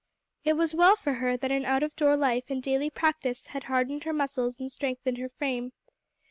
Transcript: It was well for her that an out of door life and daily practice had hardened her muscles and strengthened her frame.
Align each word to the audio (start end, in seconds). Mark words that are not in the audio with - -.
It 0.43 0.53
was 0.53 0.73
well 0.73 0.95
for 0.95 1.13
her 1.13 1.37
that 1.37 1.51
an 1.51 1.63
out 1.63 1.83
of 1.83 1.95
door 1.95 2.17
life 2.17 2.45
and 2.49 2.59
daily 2.59 2.89
practice 2.89 3.45
had 3.45 3.65
hardened 3.65 4.03
her 4.05 4.13
muscles 4.13 4.59
and 4.59 4.71
strengthened 4.71 5.19
her 5.19 5.29
frame. 5.29 5.73